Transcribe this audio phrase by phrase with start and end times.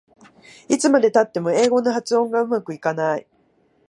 [0.67, 3.27] いつまでたっても英語の発音がうまくいかない